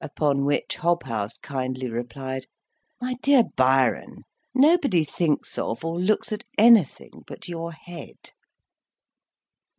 Upon 0.00 0.46
which 0.46 0.76
Hobhouse 0.76 1.36
kindly 1.36 1.90
replied, 1.90 2.46
"My 3.02 3.16
dear 3.20 3.42
Byron, 3.54 4.22
nobody 4.54 5.04
thinks 5.04 5.58
of 5.58 5.84
or 5.84 6.00
looks 6.00 6.32
at 6.32 6.44
anything 6.56 7.22
but 7.26 7.48
your 7.48 7.72
head." 7.72 8.30